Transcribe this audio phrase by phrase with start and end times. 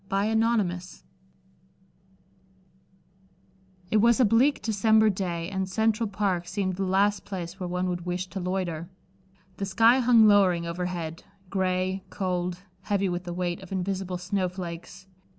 [0.09, 1.03] Chapter XXVII
[3.91, 7.87] It was a bleak December day and Central Park seemed the last place where one
[7.87, 8.89] would wish to loiter.
[9.57, 15.05] The sky hung lowering overhead, gray, cold, heavy with the weight of invisible snowflakes.